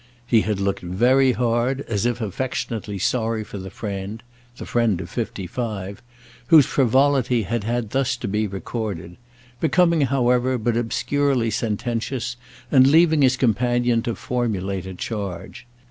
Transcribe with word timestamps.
He 0.25 0.41
had 0.41 0.59
looked 0.59 0.79
very 0.81 1.33
hard, 1.33 1.81
as 1.81 2.07
if 2.07 2.21
affectionately 2.21 2.97
sorry 2.97 3.43
for 3.43 3.59
the 3.59 3.69
friend—the 3.69 4.65
friend 4.65 4.99
of 4.99 5.11
fifty 5.11 5.45
five—whose 5.45 6.65
frivolity 6.65 7.43
had 7.43 7.63
had 7.65 7.91
thus 7.91 8.17
to 8.17 8.27
be 8.27 8.47
recorded; 8.47 9.17
becoming, 9.59 10.01
however, 10.01 10.57
but 10.57 10.75
obscurely 10.75 11.51
sententious 11.51 12.35
and 12.71 12.87
leaving 12.87 13.21
his 13.21 13.37
companion 13.37 14.01
to 14.01 14.15
formulate 14.15 14.87
a 14.87 14.95
charge. 14.95 15.67